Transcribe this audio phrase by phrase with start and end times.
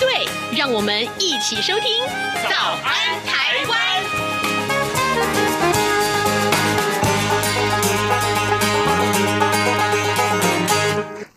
[0.00, 1.82] 对，让我们一起收听
[2.48, 3.78] 《早安台湾》。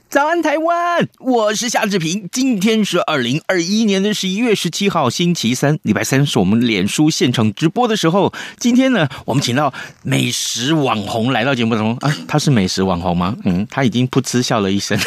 [0.09, 1.07] 早安，台湾！
[1.19, 2.27] 我是夏志平。
[2.31, 8.31] 今天是二零二一年的十一月十七号，星期三，礼拜三是我们脸书现场直播的时候。
[8.59, 9.73] 今天呢，我们请到
[10.03, 13.35] 美食网红来到节目中啊，他是美食网红吗？
[13.45, 14.99] 嗯，他已经噗嗤笑了一声。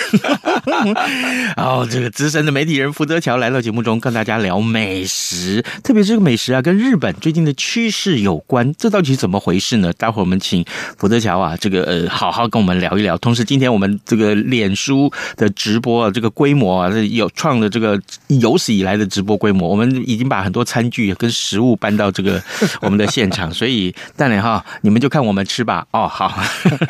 [1.57, 8.75] 然 后，这个资深的媒体人福泽桥来到节目中，跟大家聊美食，特别是这个美食啊，跟日本最近的趋势有关。
[8.79, 9.93] 这到底是怎么回事呢？
[9.95, 10.65] 待会儿我们请
[10.97, 13.17] 福泽桥啊，这个呃，好好跟我们聊一聊。
[13.19, 15.11] 同时，今天我们这个脸书。
[15.37, 19.69] 的直播啊，这个规模啊，有创了这个有史以来的直播规模。
[19.69, 22.41] 我们已经把很多餐具跟食物搬到这个
[22.81, 25.87] 我们的现场，所以当然哈，你们就看我们吃吧。
[25.91, 26.39] 哦，好，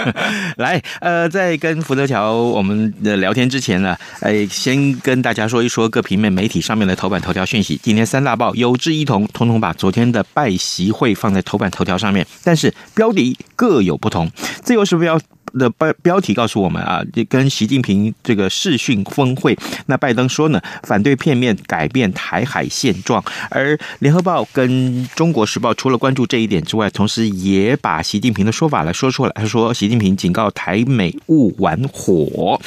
[0.59, 7.81] 来，呃，在跟福泽桥我们的聊天之前前呢，哎，先跟大家说一说各平面媒体上面的头版头条讯息。
[7.83, 14.31] 今天三大报有志一同，统统把昨天的拜席会放在头版头条上面，但是标题各有不同。
[14.63, 15.19] 自由时报
[15.59, 29.33] 的标标题告诉我们啊，跟习近平这个视讯峰会，那拜登说呢，反对片面改变台海现状，而联合报跟中国时报除了关注这一点之外，同时也把习近平的说法来说出来。
[29.35, 32.61] 他说，习近平警告台美勿玩火。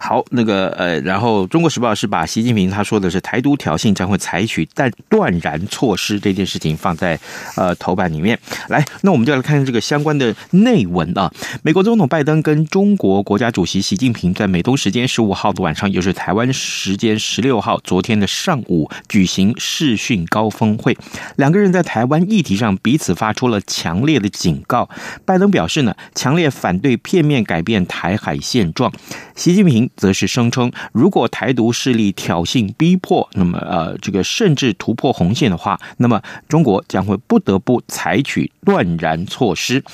[0.00, 7.18] 好，那个呃，然后中国时报是把习近平他说的是台独挑衅将会采取但断然措施这件事情放在
[7.54, 8.36] 呃头版里面
[8.68, 8.84] 来。
[9.02, 11.32] 那我们就来看这个相关的内文啊，
[11.62, 12.23] 美国总统拜。
[12.24, 20.96] 拜登跟中国国家主席习近平在美东时间十五号的晚上，也就是台湾时间十六号昨天的上午举行视讯高峰会。
[21.36, 24.88] 两个人在台湾议题上彼此发出了强烈的警告。
[25.26, 28.90] 拜登表示呢，强烈反对片面改变台海现状。
[29.36, 39.84] 习近平则是声称，如果台独势力挑衅逼迫，那么呃，这个甚至突破红线的话，那么中国将会不得不采取断然措施。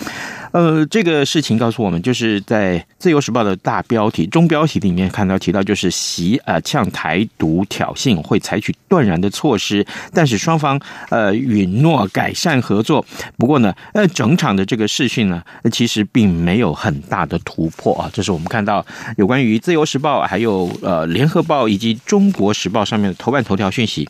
[0.53, 10.81] 呃，这个事情告诉我们，就是在《自由时报》的大标题、中标题里面看到提到，就是习呃呛台独挑衅会采取断然的措施，但是双方
[11.11, 13.05] 呃允诺改善合作。
[13.37, 15.41] 不过呢，呃，整场的这个视讯呢，
[15.71, 18.11] 其实并没有很大的突破啊。
[18.13, 18.85] 这是我们看到
[19.19, 24.09] 有关于《自由时报》还有呃《联合报》以及《中国时报》上面的头版头条讯息。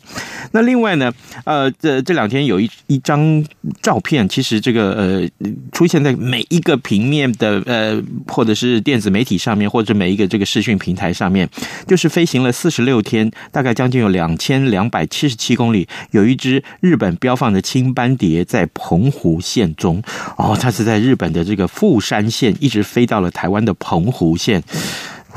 [0.53, 1.13] 那另外呢，
[1.45, 3.45] 呃，这这两天有一一张
[3.81, 6.15] 照片，其实这个呃出现在。
[6.31, 11.49] 每一个平面的呃，或者是电子媒体上面，或者每一个这个视讯平台上面，
[11.85, 20.01] 就是飞行了四十六天，大概将近有两千两百七十七公里，有一只日本标放的青斑蝶在澎湖县中。
[20.37, 24.63] 哦，它是在日本的这个富山县，一直飞到了台湾的澎湖县。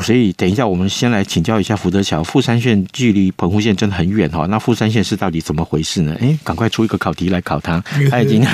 [0.01, 2.23] 所以，等一下，我们先来请教一下福德桥。
[2.23, 6.17] 富山县距离澎湖县真的很远哈，那富山县是到底怎么回事呢？
[6.21, 8.45] 哎，赶快出一个考题来考他，他已经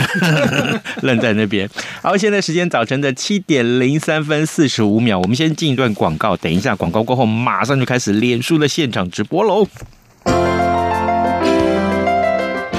[1.02, 1.68] 愣在那边。
[2.02, 9.66] 好，现在时间早晨的七点零三分四十五秒，我们先进一段广告，等一下广告过后，马上就开始脸书的现场直播喽。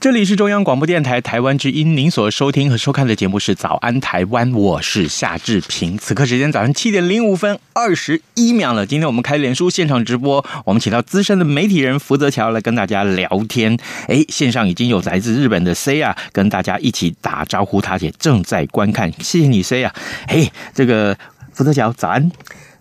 [0.00, 5.98] 这里是中央广播电台台湾之音，您所收听和收看的节目是《早安台湾》，我是夏志平。
[5.98, 8.86] 此刻时间早上七点零五分二十一秒了。
[8.86, 13.76] 今天我们开脸书现场直播，我们请到资深的媒体人福泽桥来跟大家聊天。
[14.08, 19.12] 哎，线上已经有来自日本的 C 啊，跟大家一起打招呼，他也正在观看。
[19.22, 19.94] 谢谢你 C 啊，
[20.28, 21.14] 哎，这个
[21.52, 22.32] 福泽桥早安。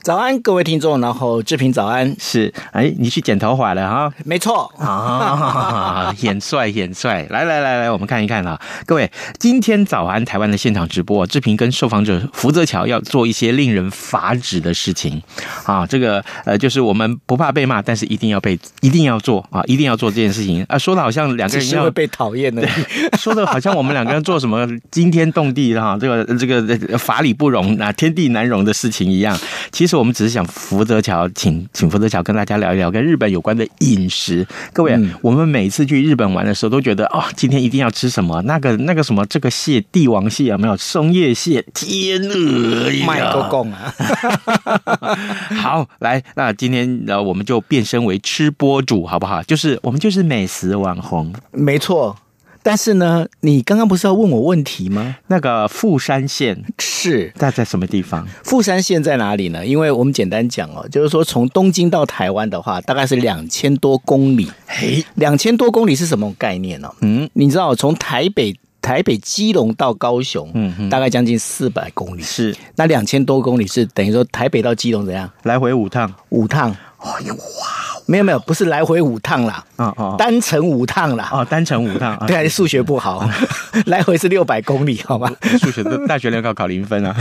[0.02, 2.16] 早安，各位听众，然后志平早安。
[2.18, 4.12] 是，哎，你去剪头发了哈？
[4.24, 7.28] 没错啊， 演帅，演帅。
[7.30, 15.22] 来来来来，我们看一看啊，各位，今天早安台湾的现场直播，志平跟受访者福泽桥要做一些令人发指的事情
[15.66, 15.86] 啊。
[15.86, 20.78] 这个呃，就是我们不怕被骂，但是一定要被，一定要做啊，一定要做这件事情啊。
[20.78, 22.66] 说的好像两个人要会被讨厌的，
[23.18, 29.38] 说的好像我们两个人做什么惊天动地的哈，这个这个法理不容啊，天地难容的事情一样。
[29.72, 29.89] 其实。
[29.96, 34.46] 我们只是想福泽桥，请请福泽桥跟大家聊一聊跟日本有关的饮食。
[34.74, 38.42] 各位，嗯、我们每次去日本玩的时候，都觉得哦，今天一定要吃什么？
[38.44, 40.76] 那个那个什么，这个蟹，帝王蟹有没有？
[40.78, 43.06] 松叶蟹，天鹅呀！
[43.06, 43.94] 卖个贡啊！
[45.62, 49.44] 好，来，那今天呢，我们就变身为吃播主，好不好？
[49.44, 52.16] 就是我们就是美食网红，没错。
[52.62, 55.18] 但是呢，你刚刚不是要问我问题吗？
[55.28, 58.28] 那个富山县是在在什么地方？
[58.44, 59.66] 富山县在哪里呢？
[59.66, 64.52] 因为我们简单讲哦，就是说从东京到台湾的话，大概是两千多公里。
[64.68, 66.92] 嘿，两千多公里是什么概念呢？
[67.02, 72.22] 嗯，你知道从台北台北基隆到高雄，嗯哼，大概将近四百公里。
[72.22, 75.30] 是，那两千多公里是等于说台北到基隆怎样？
[75.44, 76.76] 来回五趟，五趟。
[77.00, 77.40] 哎呦哇！
[78.10, 83.30] 没有没有，不是来回五趟啦，哦哦，单程五趟啦，哦，单程五趟，对啊，数学不好，
[83.86, 85.32] 来回是六百公里，好吧？
[85.62, 87.16] 数学的大学联考考零分啊。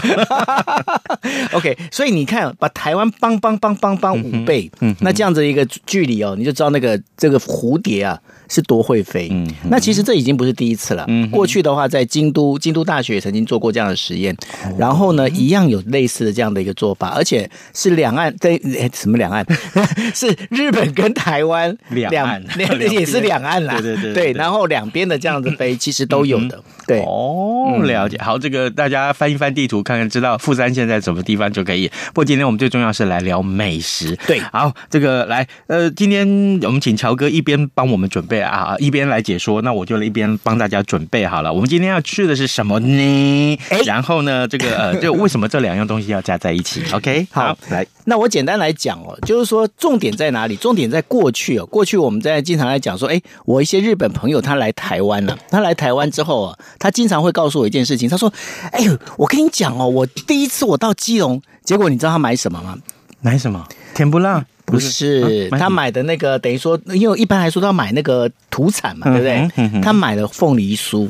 [1.52, 8.18] OK，所以你看，把台湾帮帮帮帮帮五倍，嗯，那这样子一个距离哦，你就知道那个这个蝴蝶啊
[8.48, 9.28] 是多会飞。
[9.30, 11.04] 嗯，那其实这已经不是第一次了。
[11.08, 14.34] 嗯，过去的话，在京都京都大学也曾经做过这样的实验，
[14.78, 18.58] 然后呢，一样有类似的这样的一个做法，而且是两岸在
[18.94, 19.44] 什么两岸？
[20.14, 26.62] 是日本跟台湾两岸，两 也是两岸啦，对对对，然后两边的这样子飞，其实都有的。
[26.86, 28.16] 对哦，了解。
[28.18, 31.86] 好，这个大家翻一翻地图，看看知道富山现在什么地方就可以。
[32.08, 34.16] 不过今天我们最重要是来聊美食。
[34.26, 36.26] 对，好，这个来，呃，今天
[36.62, 39.60] 我们请乔哥一边帮我们准备啊，一边来解说。
[39.62, 41.52] 那我就一边帮大家准备好了。
[41.52, 43.58] 我们今天要去的是什么呢？
[43.68, 50.56] 哎，然后呢，这个呃， 就为什么这两样东西要加在一起？OK，好，好，来，那我简单来讲哦，就是说重点在哪里？
[50.56, 51.66] 重点在过去哦。
[51.66, 56.58] 过去我们在经常来讲说，哎，我一些日本朋友他来台湾了，他来台湾之后啊。
[56.78, 58.32] 他经常会告诉我一件事情，他说
[58.72, 62.76] ：“哎呦，我跟你讲哦，我第一次我到基隆，结果你知道他买什么吗？
[63.20, 63.66] 买什么？
[63.94, 64.44] 甜不辣？
[64.64, 69.80] 不是，他买的那个等于说，因为一般来说都要买那个土产嘛，对不对？
[69.80, 71.08] 他买了凤梨酥，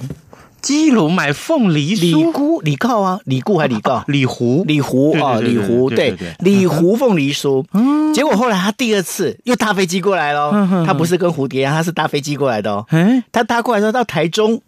[0.61, 4.05] 基隆买凤梨酥，李姑李告啊，李姑还李告？
[4.07, 7.65] 李胡李胡啊，李胡，对，李胡凤梨酥。
[7.73, 10.51] 嗯，结果后来他第二次又搭飞机过来了，
[10.87, 12.85] 他不是跟蝴蝶啊，他是搭飞机过来的哦。
[12.91, 14.61] 嗯，他搭过来之后到台中。”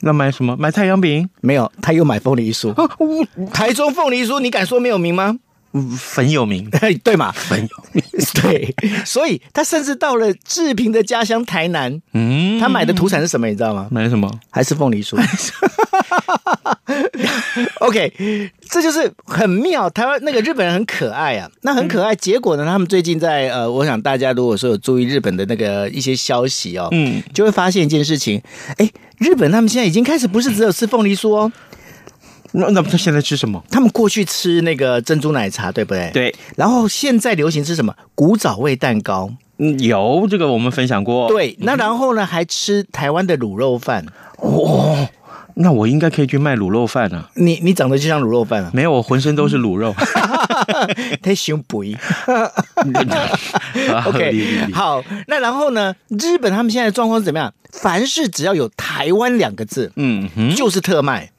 [0.00, 0.56] 那买什么？
[0.56, 1.28] 买太阳饼？
[1.40, 2.72] 没有，他又买凤梨酥。
[3.52, 5.36] 台中凤梨酥，你敢说没有名吗？
[6.14, 6.68] 很有名，
[7.04, 7.30] 对嘛？
[7.32, 8.02] 很有名，
[8.42, 8.74] 对。
[9.04, 13.46] 所以他甚至到了志平的家乡台南，嗯，他买的土产是什么？
[13.48, 13.86] 你知道吗？
[13.90, 14.30] 买什么？
[14.50, 15.16] 还是凤梨酥？
[17.80, 18.12] OK，
[18.70, 19.88] 这就是很妙。
[19.90, 22.14] 台湾那个日本人很可爱啊，那很可爱。
[22.14, 28.42] 结果呢，他们最近在呃，我想大家如果说有注意日本的那个一些消息哦，嗯，就会发现一件事情，
[28.78, 28.90] 哎。
[29.18, 31.50] 日本他们现在已经开始不是只有吃凤梨酥哦，
[32.52, 33.62] 那那他现在吃什么？
[33.70, 36.10] 他们过去吃那个珍珠奶茶，对不对？
[36.12, 36.34] 对。
[36.56, 37.94] 然后现在流行吃什么？
[38.14, 39.30] 古早味蛋糕。
[39.58, 41.28] 嗯，有这个我们分享过。
[41.28, 44.06] 对，那然后呢，还吃台湾的卤肉饭。
[44.36, 45.08] 哦，
[45.54, 47.28] 那我应该可以去卖卤肉饭啊。
[47.34, 48.70] 你你长得就像卤肉饭啊？
[48.72, 49.92] 没有，我浑身都是卤肉。
[51.20, 51.96] 太凶肥。
[54.06, 55.94] OK，好，那然后呢？
[56.08, 57.52] 日本他们现在的状况是怎么样？
[57.72, 61.30] 凡是只要有台湾两个字，嗯哼，就是特卖。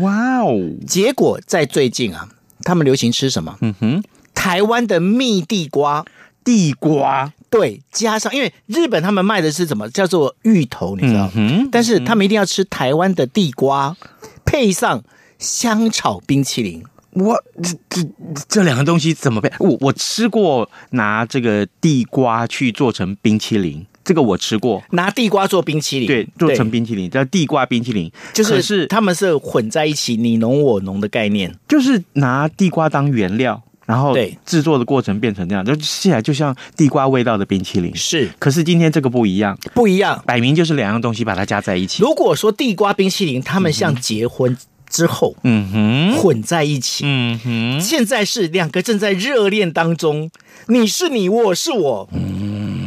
[0.00, 0.58] 哇哦！
[0.86, 2.28] 结果在最近啊，
[2.62, 3.56] 他们流行吃什么？
[3.60, 4.02] 嗯哼，
[4.34, 6.04] 台湾的蜜地瓜，
[6.44, 9.88] 地瓜对，加上因为日本他们卖的是什么？
[9.90, 11.30] 叫做芋头，你知道？
[11.34, 13.96] 嗯，但是他们一定要吃台湾的地瓜，
[14.44, 15.02] 配上
[15.38, 16.82] 香草冰淇淋。
[17.12, 18.08] 我这这
[18.48, 19.48] 这两个东西怎么配？
[19.60, 23.86] 我我吃过拿这个地瓜去做成冰淇淋。
[24.04, 34.36] 这个我吃过，拿地瓜做冰淇淋，对，做成冰淇淋叫地瓜冰淇淋，就是是他们是混在一起，你侬我侬的概念，就是拿地瓜当原料，然后对。
[34.44, 37.94] 制作的过程变成这样，就吃起来就像地瓜味道的冰淇淋。
[37.96, 38.30] 是。
[38.38, 40.22] 可是今天这个不一样，不一样。
[40.26, 42.02] 摆明就是两样东西把它加在一起。
[42.02, 44.56] 如果说地瓜冰淇淋，他们像结婚
[44.88, 50.30] 之后，嗯哼，混在一起，嗯哼，现在是两个正在热恋当中，
[50.68, 52.08] 你是你，我是我，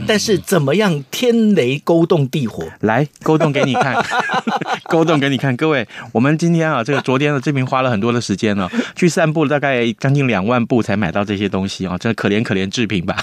[0.08, 2.64] 但是怎么样天雷勾动地火？
[2.80, 3.96] 来勾动给你看，
[4.90, 5.56] 勾动给你看。
[5.58, 13.18] 各位，我们今天啊，这个昨天的这边花了很多的时间哦，去散步，大概将近两万步才买到这些东西啊，这可怜可怜制品吧。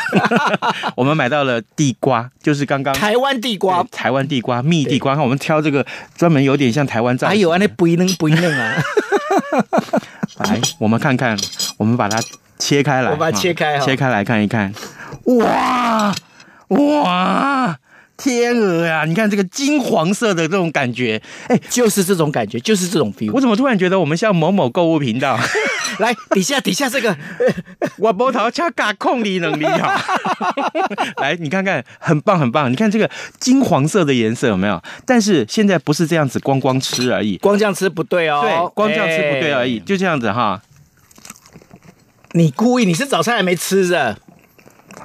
[0.94, 5.14] 我们买到了地瓜，就是刚刚台湾地瓜，台湾地瓜、蜜地瓜。
[5.14, 5.86] 看我们挑这个
[6.16, 8.82] 专门有点像台湾造型，还有啊，那不一嫩不一嫩啊。
[10.38, 11.38] 来，我们看看，
[11.76, 12.20] 我们把它
[12.58, 14.74] 切开来，我把它切开，切开来看一看，
[15.26, 16.12] 哇！
[16.68, 17.76] 哇，
[18.16, 19.04] 天鹅呀！
[19.04, 23.32] 你看这个金黄色的这种感觉，哎，就是这种感觉，就是这种 feel。
[23.32, 25.38] 我怎么突然觉得我们像某某购物频道？
[25.98, 27.16] 来，底下底下这个，
[27.98, 30.00] 我波头恰嘎控力能力哈。
[31.22, 32.72] 来，你看看，很棒很棒。
[32.72, 34.82] 你看这个金黄色的颜色有没有？
[35.06, 37.36] 但是现在不是这样子，光光吃而已。
[37.36, 38.40] 光这样吃不对哦。
[38.42, 40.62] 对，光这样吃不对而已，哎、就这样子哈。
[42.32, 42.84] 你故意？
[42.84, 44.18] 你是早餐还没吃着？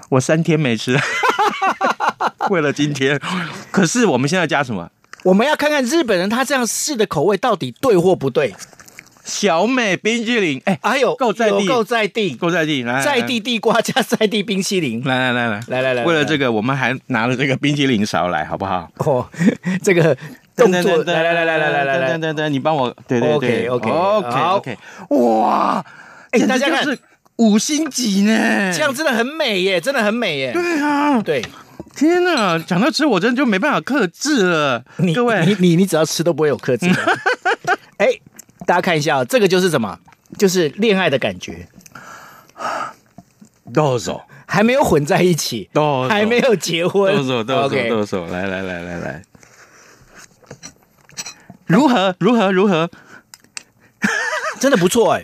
[0.09, 0.97] 我三天没吃。
[2.49, 3.19] 为了今天，
[3.71, 4.89] 可是我们现在加什么？
[5.23, 8.55] 我们要看看日本人他这样试的口味到底对或不对。
[9.25, 18.89] 小美冰淇淋，哎，还有够在地，够在地，够在地，来，在地地瓜加在地冰淇淋，来来来来来来来，为了这个，我们还拿了这个冰淇淋勺来，好不好？
[19.05, 19.27] 哦，
[19.83, 20.17] 这个
[20.55, 24.77] 动作，来来来来来来来来，等等等，你帮我，对对对，OK OK OK，
[25.09, 25.85] 哇，
[26.31, 26.97] 哎，大家看，
[27.39, 31.41] 五星级呢，这样真的很美耶，真的很美耶，对啊，对。
[31.95, 34.83] 天哪，讲到吃，我真的就没办法克制了。
[34.97, 37.17] 你各位，你你你只要吃都不会有克制的。
[37.97, 38.07] 哎，
[38.65, 39.97] 大家看一下哦，这个就是什么？
[40.37, 41.67] 就是恋爱的感觉。
[43.73, 45.69] 动手还没有混在一起，
[46.09, 47.15] 还没有结婚。
[47.15, 49.23] 动手动手动手，来来来来来，
[51.65, 52.89] 如何如何如何？
[54.59, 55.23] 真的不错哎，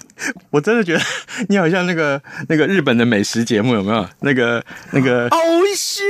[0.49, 1.01] 我真的觉得
[1.49, 4.07] 你好像那个那个日本的美食节目有没有？
[4.21, 5.37] 那个那个哦
[5.75, 6.01] 是，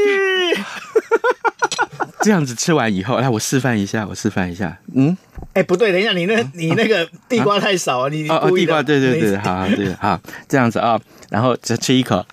[2.22, 4.78] 这样子吃完以后，来我示范一下，我示范一下。
[4.94, 5.18] 嗯，
[5.54, 12.26] 哎不对，等一下，你那你那个地瓜太少啊，你哦哦地瓜对对对，好对好这样子啊，然后只吃一口。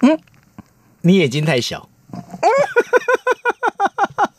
[0.00, 0.18] 嗯，
[1.02, 1.88] 你眼睛太小。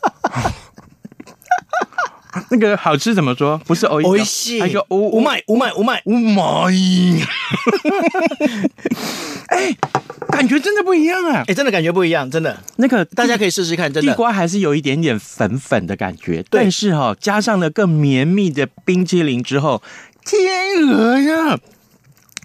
[2.50, 3.58] 那个好吃怎么说？
[3.66, 6.42] 不是欧一西，还有五麦五麦五麦五麦。
[9.48, 9.76] 哎，
[10.28, 11.44] 感觉真的不一样啊！
[11.46, 12.58] 哎，真的感觉不一样，真的。
[12.76, 14.12] 那个大家可以试试看，真的。
[14.12, 19.82] 地瓜还是有一点点粉粉的感觉，但是哈，加上了更绵密的冰淇淋之后，
[20.24, 21.58] 天鹅呀！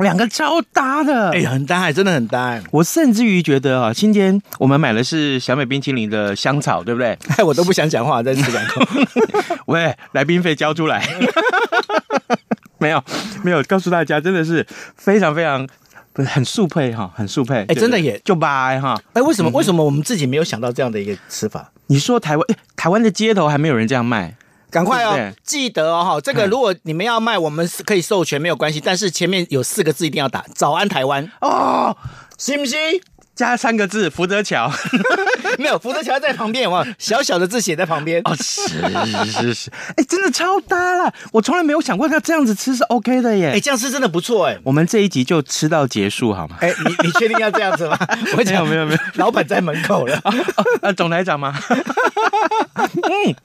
[0.04, 2.60] 两个超搭的，哎，很搭，真的很搭。
[2.72, 7.18] 我甚至于觉得啊，今天我们买的是小美冰淇淋的香草，对不对？
[7.38, 8.82] 哎， 我都不想讲话，在吃两口。
[9.68, 11.06] 喂，来宾费交出来。
[12.80, 13.04] 没有，
[13.44, 14.66] 没有，告诉大家，真的是
[14.96, 15.68] 非常非常
[16.14, 17.66] 不是很速配哈，很速配。
[17.68, 18.98] 哎，真的也就掰哈。
[19.14, 19.52] 哎，为什么？
[19.52, 21.70] 为什么我们自己没有想到这样的一个吃法？
[21.88, 24.36] 你说台湾，台湾的街头还没有人这样卖。
[24.72, 25.34] 赶快哦！
[25.44, 28.80] 记得哦，哈，这个如果你们要卖，我们是可以授权，没有关系。
[28.80, 31.96] 但是前面有四个字一定要打“早安台湾”哦，
[32.38, 32.78] 行不行？
[33.36, 34.70] 加三个字“福德桥”，
[35.58, 36.94] 没有，福德桥在旁边，有没有？
[36.98, 38.22] 小小的字写在旁边。
[38.26, 38.68] 哦，是
[39.32, 41.14] 是是， 哎，真的超搭了！
[41.32, 43.52] 我从来没有想过要这样子吃是 OK 的耶。
[43.56, 44.58] 哎，这样吃真的不错哎。
[44.64, 46.58] 我们这一集就吃到结束好吗？
[46.60, 47.98] 哎，你你确定要这样子吗？
[48.38, 50.22] 我讲没有没有，老板在门口了。
[50.82, 51.58] 啊，总台长吗？
[52.76, 53.36] 嗯。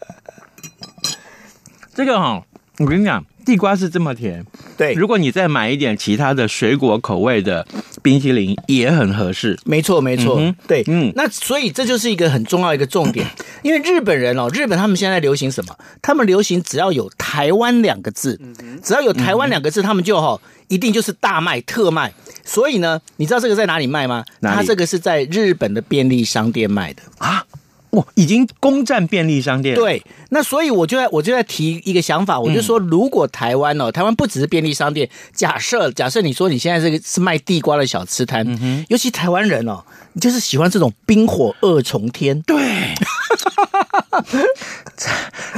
[1.95, 2.45] 这个哈、哦，
[2.79, 4.45] 我跟你讲，地瓜是这么甜，
[4.77, 4.95] 对。
[4.95, 7.67] 如果你再买一点其他的水果口味的
[8.03, 9.59] 冰淇淋，也很合适。
[9.65, 11.13] 没错，没错，嗯、对，嗯。
[11.15, 13.27] 那所以这就是一个很重要一个重点，
[13.63, 15.77] 因为日本人哦，日本他们现在流行什么？
[16.03, 18.41] 他们流行只要有台湾两个字，
[18.83, 22.13] 只要有台湾两个字，他们就哈、哦、一定就是大卖特卖。
[22.45, 24.25] 所以呢，你知道这个在哪里卖吗？
[24.43, 27.45] 它这个是在日本的便利商店卖的啊。
[27.95, 29.75] 哇，已经攻占便利商店。
[29.75, 42.41] 对，那所以我就在我就在提一个想法，我就说，如果台湾哦，台湾不只是便利商店，假设假设你说你现在这个是卖地瓜的小吃摊，嗯、尤其台湾人哦，你就是喜欢这种冰火二重天。
[42.43, 42.57] 对。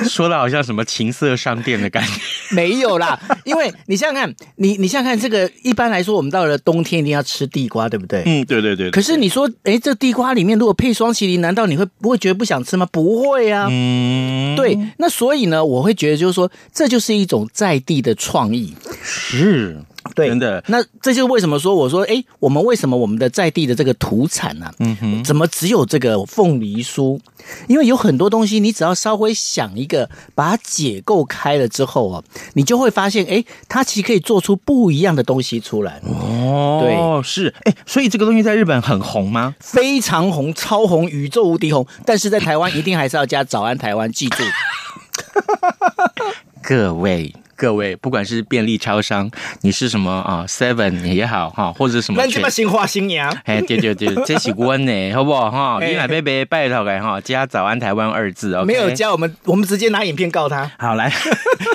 [0.09, 2.21] 说的好像什么情色商店的感觉，
[2.55, 8.23] 没有啦，因为你想想看，你你想想看，这个一般来说，我们到了冬天一定要吃地瓜，对不对？
[8.25, 8.91] 嗯，对对对，对。
[8.91, 12.87] 可是你说，哎，这地瓜里面如果配双麒麟，难道你会不会觉得不想吃吗？
[12.91, 13.69] 不会啊。
[13.71, 14.79] 嗯，对。
[14.99, 18.75] 那所以呢，我会觉得就是说，这就是一种在地的创意。
[19.03, 19.79] 是。
[20.15, 20.63] 对，真的。
[20.69, 24.75] 那这就是为什么说我说，哎，我们为什么我们的在地的这个土产呢、啊？
[24.79, 27.19] 嗯哼，怎么只有这个凤梨酥？
[27.69, 32.23] 因为有很多东西，你只要稍微想一个，把它解构开了之后啊，
[32.55, 36.01] 你就会发现，哎，它其实可以做出不一样的东西出来。
[36.05, 39.55] 哦，对，是，哎，所以这个东西在日本很红吗？
[39.61, 41.87] 非常红，超红，宇宙无敌红。
[42.05, 44.43] 但是在台湾一定还是要加“早安台湾”，记住，
[46.63, 47.35] 各位。
[47.57, 49.31] 各位，不管是便利超商，
[49.63, 55.79] 你是什么啊，Seven 也好哈，或者什么，那什么新花新娘，哎，对对对，这是温呢， 好不好哈？
[55.85, 60.71] 你来贝贝拜托来哈，加早安台湾二字哦，没有加我们，我们直接拿影片告他。
[60.79, 61.11] 好来，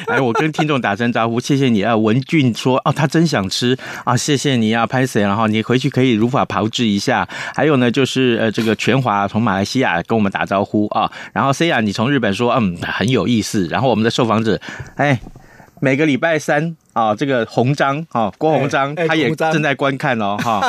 [0.07, 5.21] 来， 我跟听众打声招呼，谢谢你啊，文俊说哦，他真想吃啊，谢谢你啊，拍谁？
[5.23, 7.27] 然后你回去可以如法炮制一下。
[7.55, 14.59] 还有呢，就是呃，这个全华从马来西亚跟我们打招呼啊，然后 C 亚你从日本说嗯很有意思，然后我们的受访者
[14.95, 15.19] 哎。
[15.83, 16.77] 每个礼拜三。
[16.93, 20.59] 啊，这个红章哈，郭红章他也正在观看哦，哈，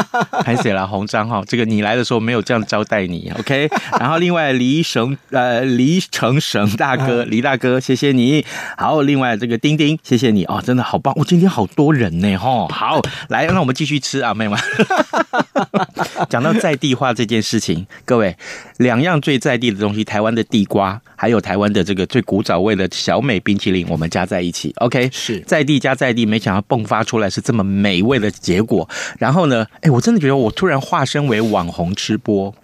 [0.45, 3.69] 还写了红章哈，这个你来的时候没有这样招待你，OK？
[3.99, 8.45] 然后另外黎成呃黎成成大哥黎大哥，谢谢你。
[8.77, 12.69] 好，另外这个丁丁，谢谢你哦，真的好棒，我今天好多人呢哈。
[12.69, 14.57] 好， 来，那我们继续吃啊，妹妹。
[16.31, 18.37] 讲到在地化这件事情，各位，
[18.77, 25.11] 两样最在地的东西，台湾的地瓜，还有台湾的这个最古早味的小美冰淇淋，我们加在一起，OK？
[25.13, 26.12] 是在地加在。
[26.27, 28.89] 没想到迸发出来是这么美味的结果，
[29.19, 32.55] 然后呢，哎，我真的觉得我突然化身为网红吃播，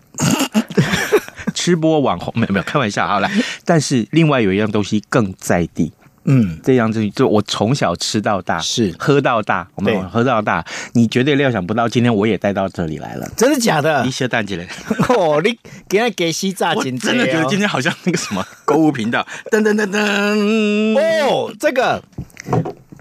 [1.55, 3.31] 吃播网红没有没有开玩笑，好来，
[3.65, 5.93] 但是另外有一样东西更在地，
[6.25, 8.95] 嗯，这样子就我从小吃到大，是。
[8.99, 14.05] 喝到大，我们喝到大，你绝对料想不到，今天我也带到这里来了，真的假的？
[14.07, 14.67] 一些蛋起来，
[15.17, 22.03] 哦，你给他给西炸金，真的觉得今天好像那个什么购物频道，噔噔噔噔，哦，这个。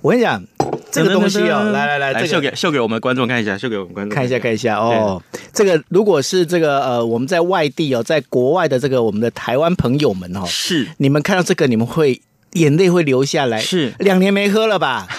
[0.08, 0.42] 我跟你讲，
[0.90, 5.22] 这个东西哦，来来来，来秀给秀给我们观众看一下，秀给我们观众看一下看一下哦。
[5.52, 12.22] 这个如果是这个呃，我们在外地哦，在国外的这个我们的台湾朋友们哦，是你们看到这个，你们会
[12.54, 13.60] 眼泪会流下来。
[13.60, 15.10] 是两年没喝了吧？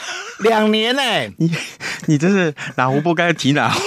[0.41, 1.03] 两年呢？
[1.37, 1.51] 你
[2.07, 3.81] 你真是哪壶不该提哪壶，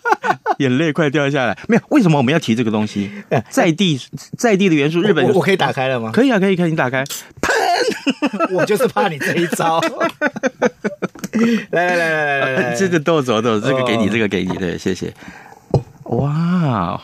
[0.58, 1.56] 眼泪快掉下来。
[1.68, 3.10] 没有，为什么我们要提这个东西？
[3.50, 4.00] 在地
[4.36, 6.10] 在地的元素，日本我可以打开了吗？
[6.12, 7.04] 可以啊，可以，可以，你打开。
[7.40, 7.54] 喷
[8.52, 9.80] 我就是怕你这一招。
[11.70, 15.12] 来来来来来来，这个豆子豆子，这个给你，这个给你，对，谢谢。
[16.04, 17.00] 哇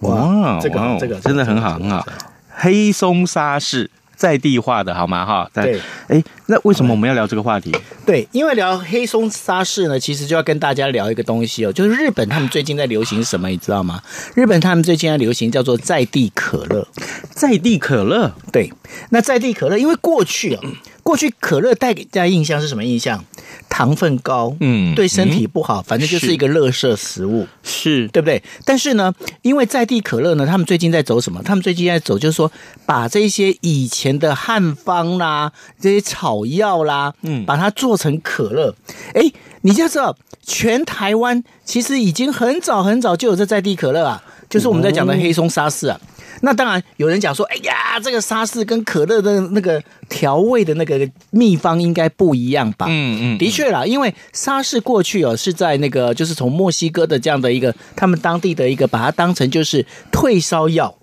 [0.00, 2.04] 哇，这个这个真的很好很好。
[2.50, 5.24] 黑松沙士在地化的好吗？
[5.24, 5.80] 哈，对。
[6.08, 7.74] 哎，那为什么我们要聊这个话题？
[8.04, 14.02] 对，因为聊黑松沙士呢，其实就要跟大家聊一个东西哦，就是日本他们最近在流行什么，你知道吗？
[14.34, 16.86] 日本他们最近在流行叫做在地可乐，
[17.30, 18.32] 在地可乐。
[18.52, 18.72] 对，
[19.10, 20.62] 那在地可乐，因为过去啊，
[21.04, 23.24] 过去可乐带给大家印象是什么印象？
[23.68, 28.42] 糖分高，嗯，对身体不好，反正就是一个垃圾食物，是对不对？
[28.64, 29.12] 但是呢，
[29.42, 31.42] 因为在地可乐呢，他们最近在走什么？
[31.44, 32.50] 他们最近在走，就是说
[32.86, 38.74] 把这些以前的汉方啦、这些草药啦，嗯，把它做成可乐。
[39.12, 39.22] 哎，
[39.62, 44.22] 你就知道，全台湾其实已经很早很早就有这在地可乐啊，
[44.54, 46.00] 就是我们在讲的黑松沙士啊。
[46.42, 52.86] 那当然，有人讲说，哎呀，这个沙士跟可乐的那个调味的那个秘方应该不一样吧？
[52.88, 60.94] 嗯嗯，的确啦，因为沙士过去哦是在那个就是从墨西哥的这样的一个他们当地的一个把它当成就是退烧药。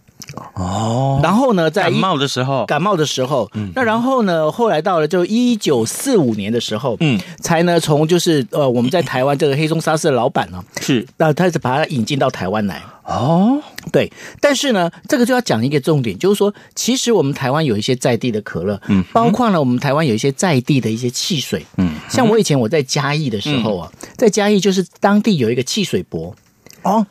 [0.56, 12.82] 哦，然后呢，在感冒的时候，感冒的时候，嗯，那然后呢，后来到了就一九四五年的时候，嗯，才呢从就是呃我们在台湾这个黑松沙士的老板呢，是，那他是把它引进到台湾来。
[13.04, 13.60] 哦，
[13.92, 26.34] 对，但是呢，这个就要讲一个重点，就是说，其实我们台湾有一些在地的可乐，嗯，包括了我们台湾有一些在地的一些汽水，嗯，像我以前我在嘉义的时候啊，在嘉义就是当地有一个汽水博，
[26.84, 27.06] 哦。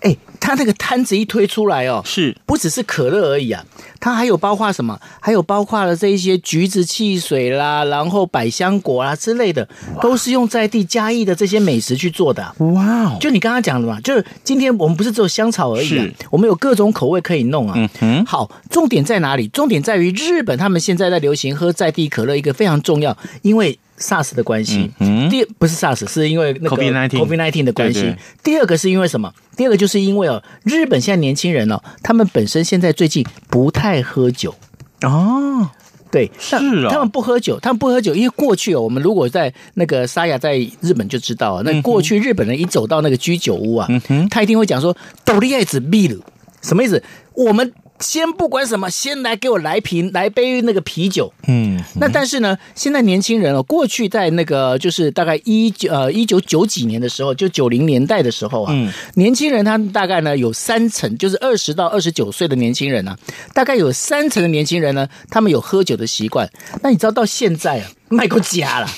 [0.00, 3.64] 哎，他那个摊子一推出来哦，是不只是可乐而已啊？
[4.00, 4.96] 它还有包括什么？
[5.20, 9.68] 还有包括了这一些橘子汽水啦，然后百香果啦之类的，
[10.00, 12.54] 都是用在地嘉义的这些美食去做的。
[12.58, 13.16] 哇哦！
[13.20, 17.74] 就你刚刚讲的嘛，就是今天我们不是只有香草而已啊，我们有各种口味可以弄啊。
[17.76, 18.24] 嗯哼。
[18.24, 19.48] 好，重点在哪里？
[19.48, 23.76] 重点在于日本他们现在在流行喝在地可乐，一个非常重要，因为。
[23.98, 28.00] SARS 的关系，嗯，第不是 SARS，是因为那个 COVID-19 的关系。
[28.00, 28.18] 对对。
[28.42, 29.32] 第二个是因为什么？
[29.56, 34.54] 第二个就是因为哦，日本现在年轻人哦，他们本身现在最近不太喝酒
[35.02, 35.70] 哦。
[36.10, 43.86] 对，是啊，他们不喝酒，他们不喝酒，因为过去哦，我们如果在那个沙雅在日本就知道啊，那过去日本人一走到那个居酒屋啊，
[44.30, 46.22] 他一定会讲说“斗笠爱子秘鲁”，
[46.62, 47.02] 什么意思？
[47.34, 51.32] 我们先不管什么，先来给我来瓶来杯那个啤酒。
[51.46, 63.18] 嗯，那但是呢，现在年轻人哦，过去在那个就是大概一九呃一九九几年的时候，就九零年代的时候啊，嗯年轻人他大概呢有三成，就是二十到二十九岁的年轻人呢、啊，
[63.52, 66.48] 大概有三成的年轻人呢，他们有喝酒的习惯。
[66.82, 68.88] 那你知道到现在啊， 卖过家了。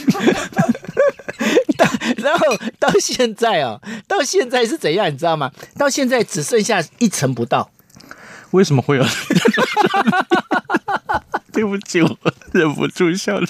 [1.79, 1.87] 到
[2.19, 2.47] 然后
[2.79, 5.11] 到现在啊，到现在是怎样？
[5.11, 5.51] 你知道吗？
[5.79, 7.71] 到现在只剩下一层不到。
[8.53, 9.05] 为什么会有？
[11.53, 12.17] 对不起，我
[12.53, 13.47] 忍不住笑了。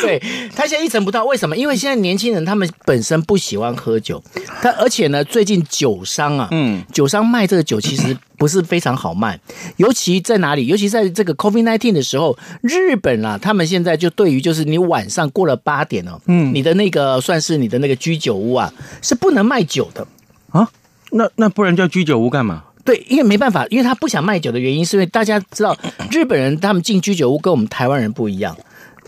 [0.00, 0.22] 对，
[0.54, 1.56] 他现在一成不到，为什么？
[1.56, 4.22] 因为现在年轻人他们本身不喜欢喝酒，
[4.62, 9.38] 他而且呢，最近酒商啊，嗯，酒商卖这个酒其实不是非常好卖，
[9.76, 10.68] 尤其在哪里？
[10.68, 20.06] 尤其在这个 COVID nineteen 的时候，日本啊，他们现在就对于就是你晚上过了八点哦，嗯，你的那个算是你的那个居酒屋啊，是不能卖酒的
[20.50, 20.68] 啊。
[21.10, 22.62] 那那不然叫居酒屋干嘛？
[22.84, 25.76] 对，因为没办法，因为他不想卖酒的原因，是因为大家知道
[26.10, 28.56] 日本人他们进居酒屋跟我们台湾人不一样。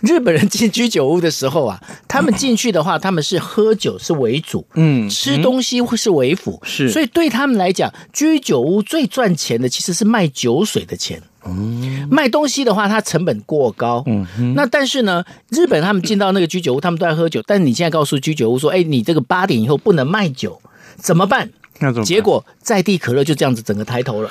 [0.02, 11.20] 日本人进居酒屋的时候啊，他们进去的话，他们是喝酒是为主，嗯，吃东西会是为辅，是，所以对他们来讲，居酒屋最赚钱的其实是卖酒水的钱。
[11.46, 14.04] 嗯，卖东西的话，它成本过高。
[14.06, 20.60] 嗯，那但是呢，日本他们进到那个居酒屋，他们都在喝酒，但你现在告诉居酒屋说，哎，你这个八点以后不能卖酒，
[20.96, 21.48] 怎么办？
[22.04, 24.30] 结果在地可乐就这样子整个抬头了。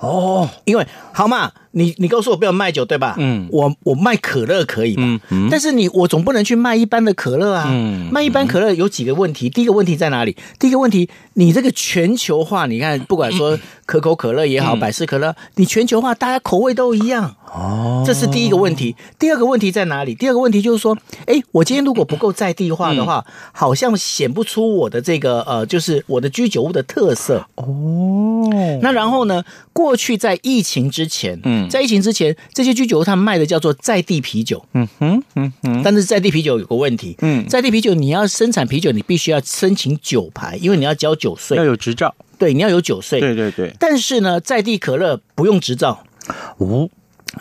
[0.00, 1.52] 哦，因为好嘛。
[1.78, 3.14] 你你告诉我不要卖酒对吧？
[3.18, 5.02] 嗯，我我卖可乐可以吧？
[5.04, 7.68] 嗯嗯，但是你我总不能去卖一般的可乐啊。
[7.70, 9.48] 嗯，卖一般可乐有几个问题。
[9.48, 10.36] 第一个问题在哪里？
[10.58, 17.36] 第一个问题，你这个全球化，你看，不管说可口可乐也好，百事可乐，你全球化，大家口味都一样。
[17.46, 18.94] 哦，这是第一个问题。
[19.18, 20.14] 第二个问题在哪里？
[20.14, 27.46] 第二个问题就是说，哎，我今天如果不够在地化的话，好像显不出我的这个呃，就是我的居酒屋的特色。
[27.54, 28.48] 哦，
[28.82, 29.44] 那然后呢？
[29.72, 31.67] 过去在疫情之前，嗯。
[31.68, 34.64] 在疫情之前，这些居酒屋他们卖的叫做在地啤酒。
[34.74, 35.82] 嗯哼，嗯哼。
[35.82, 42.14] 但是在地啤酒有个问题，嗯，在地啤酒你要生产啤酒，你必须要申请酒牌，因为你要交酒税，要有执照。
[42.38, 43.20] 对，你要有酒税。
[43.20, 43.74] 对对对。
[43.78, 46.04] 但是呢，在地可乐不用执照。
[46.58, 46.88] 哦。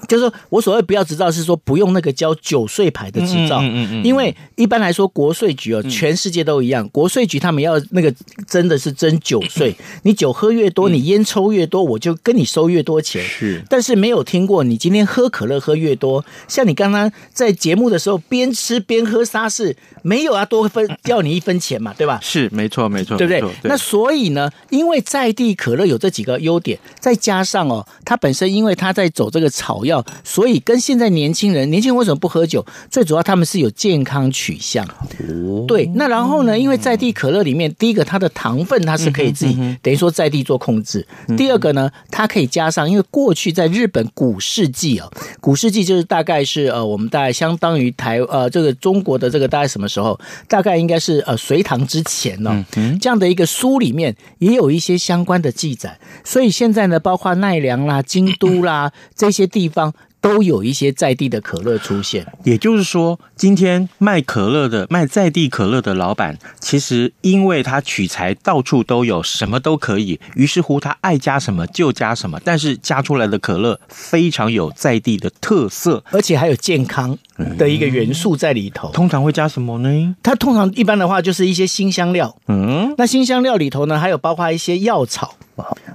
[0.08, 8.14] 就是说我所谓不要执照，是说不用那个交酒税牌的执照，嗯嗯嗯，因为一般来说国税局哦，全世界都一样，国税局他们要那个
[8.48, 13.24] 真的是征酒税，你酒喝越多，你烟抽越多，我就跟你收越多钱。
[13.24, 22.20] 是，但是没有听过你今天喝可乐喝越多，像你刚刚在节目的时候边吃边喝沙士，没有啊，多分要你一分钱嘛，对吧？
[22.22, 23.44] 是，没错，没错，对不对？
[23.64, 30.06] 那所以呢，因为在地可乐有这几个优点，再加上哦，它本身因为它在走这个草药。
[30.24, 32.64] 所以跟现在年轻人，年轻人为什么不喝酒？
[32.92, 34.86] 最主要他们是有健康取向。
[34.86, 35.90] 哦，对。
[35.96, 36.58] 那然后呢？
[36.58, 41.06] 因为在地可乐里面，第一个它的糖分它是可以自己等于说在地做控制。
[41.36, 45.10] 第二个呢，它可以加上，因为过去在日本古世纪啊，
[45.42, 50.20] 古世纪就是大概是呃，我们大概相当于台呃这个中国的这个大概什么时候？
[50.48, 52.66] 大概应该是呃隋唐之前呢，
[53.02, 55.98] 这样的一个书里面也有一些相关的记载。
[56.24, 59.94] 所以现在呢，包括奈良啦、京都啦这些地方。
[60.20, 77.18] 都有一些在地的可乐出现，也就是说，今天卖可乐的、卖在地可乐的老板，其实因为他取材到处都有，什么都可以，于是乎他爱加什么就加什么，但是加出来的可乐非常有在地的特色，而且还有健康
[77.58, 78.90] 的一个元素在里头。
[78.90, 80.16] 嗯，通常会加什么呢？
[80.24, 85.36] 它通常一般的话就是一些新香料，嗯，那新香料里头呢，还有包括一些药草。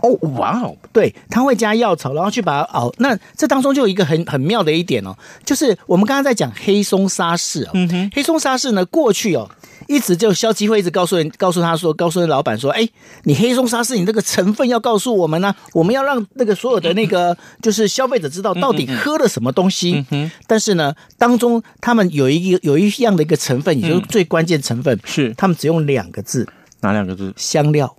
[0.00, 2.92] 哦，哇哦，对，它会加药草，然后去把它熬。
[2.98, 9.48] 那这当中就有一个很很妙的一点哦，就是我们刚刚在讲黑松沙士哦，嗯哼，黑松沙士呢，过去哦，
[9.88, 12.88] 一直就消基会一直告诉人，告诉他说，告诉老板说，哎，
[13.24, 20.04] 你黑松沙士，你这个成分要告诉我们呢、啊， 我们要让那个所有的那个就是消费者知道到底喝了什么东西。
[20.46, 26.48] 但是呢，当中他们有一个有一样的一个成分，也就是最关键成分，是他们只用两个字，
[26.80, 27.32] 哪两个字？
[27.36, 27.96] 香料。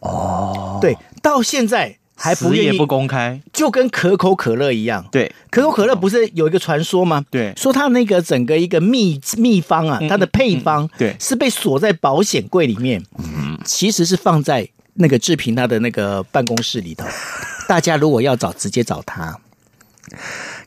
[0.00, 5.06] 哦，对，到现在还不愿意也不公开，就跟可口可乐一样。
[5.12, 7.24] 对，可口可乐不是有一个传说吗？
[7.30, 17.06] 对，说它那个整个一个秘秘方啊，它的配方对是被锁在保险柜里面，嗯，其实是放在那个志平他的那个办公室里头。
[17.68, 19.38] 大家如果要找，直接找他。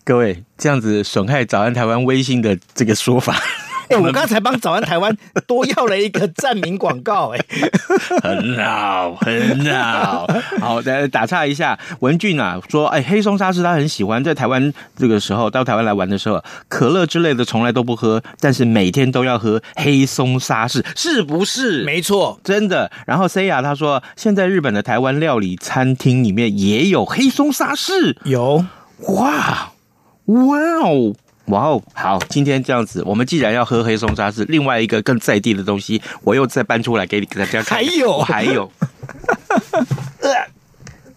[0.04, 3.42] 各位这样子损害早安台湾微信的这个说法。
[3.89, 5.15] 哎、欸，我刚才帮早安台湾
[5.47, 7.69] 多要了一个站名广告、欸，哎，
[8.21, 10.28] 很好，很好。
[10.62, 21.84] 好，再打岔一下，文俊啊说，哎，黑松沙士他很喜欢，在台湾这个时候到台湾来玩的时候，可乐之类的从来都不喝，但是每天都要喝黑松沙士，是不是？
[21.84, 22.91] 没错，真的。
[23.08, 28.63] 然后 C 亚他说，现在日本的台湾料理餐厅里面也有黑松沙士，有，
[29.08, 29.71] 哇，
[30.25, 31.15] 哇哦。
[31.50, 37.78] 哇哦，好，今天这样子，我们既然要喝黑松沙士，另外一个更在地的东西，我又再搬出来给你给大家看。
[37.78, 38.72] 还有，还有，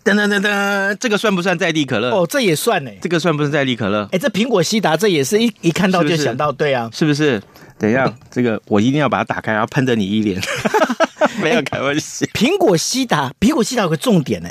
[0.04, 2.10] 噔噔噔噔，这个算不算在地可乐？
[2.10, 2.90] 哦，这也算呢。
[3.00, 4.08] 这个算不算在地可乐？
[4.10, 7.40] 哎，这苹果西达，这也是一一看到就想到，是是对啊，是不是？
[7.78, 10.40] 等一下，这个我一定要把它打开，然后喷着你一脸。
[11.40, 12.26] 没有开玩笑。
[12.32, 14.48] 苹果西达，苹果西达有个重点呢，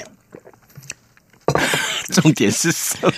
[2.14, 3.12] 重点是什么？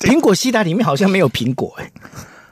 [0.00, 1.90] 苹果西达里面好像没有苹果哎，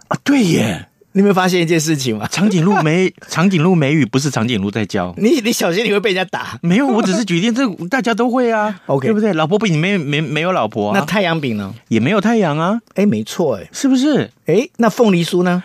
[0.09, 2.29] 啊对耶，你有没有发现一件事情吗？
[2.31, 6.59] 长颈鹿美 长颈鹿美语不是长颈鹿在教，你你小心你会被人家打。
[6.63, 9.33] 没有，我只是举例，这大家都会啊，OK 对不对？
[9.33, 10.99] 老婆饼没没没有老婆啊？
[11.01, 11.75] 那太阳饼呢？
[11.89, 12.79] 也没有太阳啊？
[12.95, 14.31] 哎，没错哎，是不是？
[14.47, 15.63] 哎，那凤梨酥呢？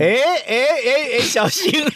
[0.00, 1.70] 哎哎哎哎，小心。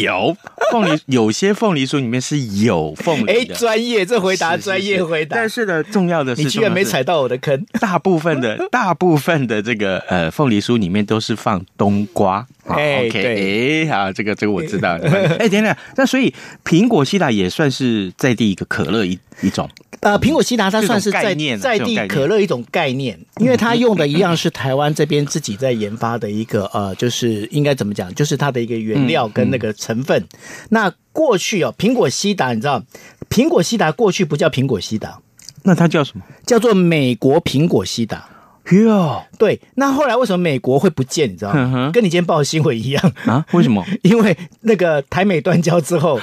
[0.00, 0.36] 有
[0.70, 3.32] 凤梨，有些凤梨酥里面是有凤梨的。
[3.32, 5.36] 哎，专业，这回答专业回答。
[5.36, 7.64] 但是呢，重要的是，你居然没踩到我的坑。
[7.80, 12.46] 大部分的，大部分的这个呃凤梨酥里面都是放冬瓜。
[12.68, 14.98] 哎，OK，哎，好，这个这个我知道。
[15.38, 19.68] 哎，等等，那所以苹果西达也算是在地一个可乐一一种。
[20.00, 30.22] 呃，苹果西达它算是在在地可乐一种概念，因为它用的一样是台湾这边自己在研发的一个呃，就是应该怎么讲，就是它的一个原料跟那个成分。
[30.68, 32.82] 那过去哦，苹果西达你知道，
[33.30, 35.18] 苹果西达过去不叫苹果西达，
[35.62, 36.24] 那它叫什么？
[36.44, 38.28] 叫做美国苹果西达。
[38.72, 41.30] 哟，对，那后来为什么美国会不见？
[41.30, 41.90] 你知道吗？
[41.92, 43.44] 跟你今天报的新闻一样啊？
[43.52, 43.84] 为什么？
[44.02, 46.18] 因为那个台美断交之后，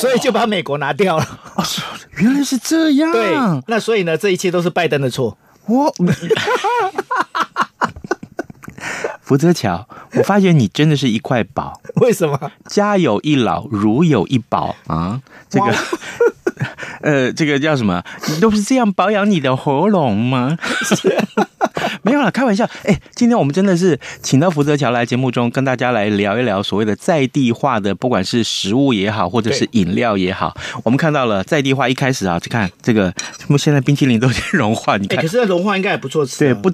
[0.00, 1.40] 所以就把美国拿掉了。
[1.54, 1.64] 哦，
[2.16, 3.12] 原来是这样。
[3.12, 3.34] 对，
[3.66, 5.36] 那所以呢，这一切都是拜登的错。
[5.66, 5.94] 我，
[9.20, 11.80] 福泽桥，我发觉你真的是一块宝。
[11.96, 12.50] 为什么？
[12.66, 15.20] 家有一老，如有一宝啊！
[15.48, 15.74] 这个。
[17.02, 18.02] 呃，这个叫什么？
[18.28, 20.56] 你都是这样保养你的喉咙吗？
[22.04, 22.68] 没有啦，开玩笑。
[22.84, 31.88] 哎，今天我们真的是请到福泽桥来节目中，跟大家来聊一聊所谓的在地化的，不管是食物也好，或者是饮料也好，我们看到了在地化。
[31.88, 36.38] 一开始啊，就看这个，他们现在冰淇淋都已经融化，你看，可是那融化应该也不错吃。
[36.38, 36.72] 对，不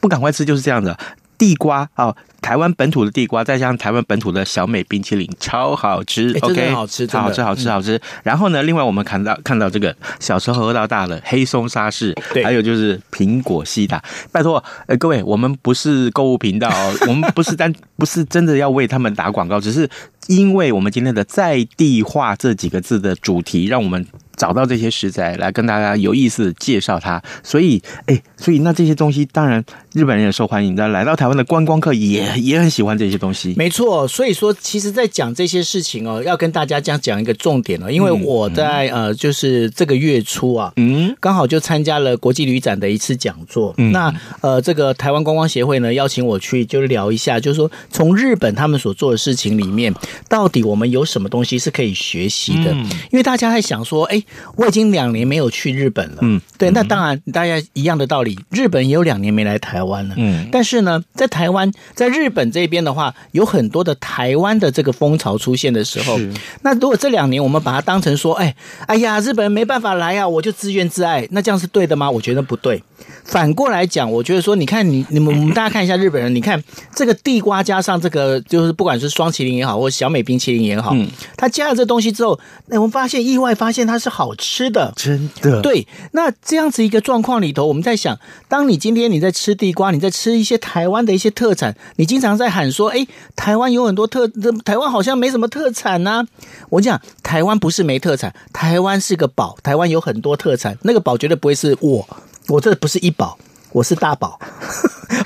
[0.00, 0.98] 不赶快吃就是这样的。
[1.36, 6.30] 地瓜啊，台湾本土的地瓜，再加上台湾本土的小美冰淇淋，超好吃。
[6.34, 7.98] 欸、OK，好吃，超好吃，好吃，好吃。
[8.22, 14.04] 然后呢，另外我们看到看到这个小时候喝到大的黑松沙士，对，还有就是苹果西打。
[14.30, 19.88] 拜托，呃，各位，我们不是购物频道哦， 我们不是单不是真的要为他们打广告，只是
[20.26, 24.06] 因为我们今天的在地化这几个字的主题，让我们。
[24.36, 33.54] 找到这些食材来跟大家有意思的介绍它，所以哎，所以那这些东西当然日本人也受欢迎，那来到台湾的观光客也也很喜欢这些东西。
[33.56, 43.72] 没错，所以说其实，在讲这些事情哦，要跟大家这样讲一个重点哦，因为我在、嗯、呃，就是这个月初啊，嗯，刚好就参加了国际旅展的一次讲座。
[43.78, 49.94] 嗯、那呃，这个台湾观光协会呢邀请我去，就聊一下，就是说从日本他们所做的事情里面，
[50.28, 52.72] 到底我们有什么东西是可以学习的？
[52.72, 54.20] 嗯、因为大家在想说，哎。
[54.56, 66.32] 我已经两年没有去日本了，嗯，对，那当然大家一样的道理，日本也有两年没来台湾了，嗯，但是呢，在台湾，在日本这边的话，有很多的台湾的这个风潮出现的时候，是。
[66.62, 68.54] 那如果这两年我们把它当成说，哎，
[68.86, 72.10] 哎呀，日本人没办法来啊，我就自怨自艾，那这样是对的吗？
[72.10, 72.82] 我觉得不对。
[73.24, 76.62] 反过来讲，我觉得说，你看你你们我们大家看一下日本人，你看
[76.94, 85.60] 这个地瓜加上这个，就是不管是双麒麟也好，或小美冰淇淋也好，嗯，他加了这东西之后，那我们发现意外发现它是好吃的，真的。
[85.62, 94.28] 对，那这样子一个状况里头，我们在想，当你今天你在吃地瓜，你在吃一些台湾的一些特产，你经常在喊说，哎，台湾有很多特，
[94.64, 96.26] 台湾好像没什么特产呐、啊。
[96.70, 102.06] 我讲，台湾不是没特产，台湾是个宝，台湾有很多特产，那个宝绝对不会是我。
[102.48, 103.38] 我这不是一宝，
[103.72, 104.38] 我是大宝。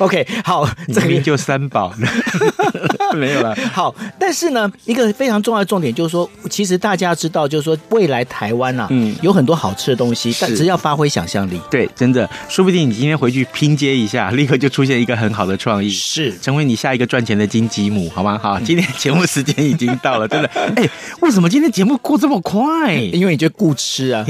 [0.01, 1.93] OK，好，这边就三宝，
[3.17, 3.55] 没有了。
[3.73, 18.39] 好，但是呢，一个非常重要的重点就是说，其实大家知道，就是说未来台湾啊，嗯，有很多好吃的东西，但只要发挥想象力，对，真的，说不定你今天回去拼接一下，立刻就出现一个很好的创意，是成为你下一个赚钱的金鸡母，好吗？
[18.41, 22.95] 好，今天节目时间已经到了，真的，哎、欸，为什么今天节目过这么快？
[22.95, 24.25] 因为你就顾吃啊。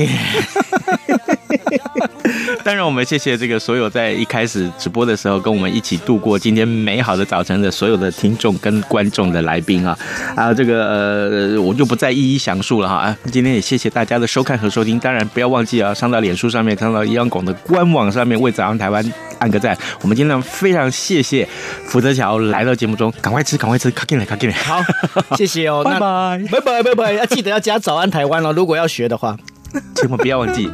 [2.64, 9.96] 当然，我们谢谢这个所有在一开始直播的时候跟我们一起度过今天美好的早晨的所有的听众跟观众的来宾啊
[10.36, 13.16] 啊，这个呃，我就不再一一详述了哈啊。
[13.30, 19.04] 今天也谢谢大家的收看和收听，当然不要忘记啊，上到脸书上面，上到央广的官网上面为早安台湾
[19.38, 19.76] 按个赞。
[20.02, 21.48] 我们今天非常谢谢
[21.86, 24.56] 福德桥来到节目中，赶快吃，赶快吃，卡进来，卡进来。
[24.56, 24.82] 好，
[25.36, 29.36] 谢谢哦，拜拜，拜拜，拜拜，要记得要加早安台湾哦，如果要学的话。
[29.94, 30.66] 千万不要忘记